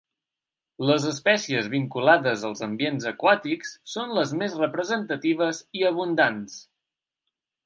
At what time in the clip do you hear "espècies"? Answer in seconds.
1.09-1.67